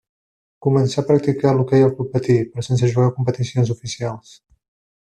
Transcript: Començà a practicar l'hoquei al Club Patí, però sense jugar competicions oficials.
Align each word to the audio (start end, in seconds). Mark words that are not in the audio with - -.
Començà 0.65 1.01
a 1.01 1.03
practicar 1.09 1.51
l'hoquei 1.57 1.85
al 1.87 1.93
Club 1.99 2.09
Patí, 2.15 2.39
però 2.55 2.65
sense 2.69 2.89
jugar 2.95 3.13
competicions 3.19 3.73
oficials. 3.77 4.37